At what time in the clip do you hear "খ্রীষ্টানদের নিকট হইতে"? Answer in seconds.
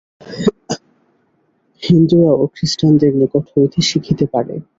2.55-3.79